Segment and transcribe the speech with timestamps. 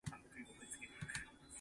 [0.09, 0.87] 崎